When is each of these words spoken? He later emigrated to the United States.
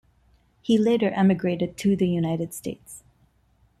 He 0.63 0.79
later 0.79 1.11
emigrated 1.11 1.77
to 1.77 1.95
the 1.95 2.07
United 2.07 2.55
States. 2.55 3.03